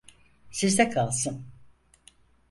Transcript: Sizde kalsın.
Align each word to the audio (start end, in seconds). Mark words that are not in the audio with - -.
Sizde 0.51 0.89
kalsın. 0.89 1.45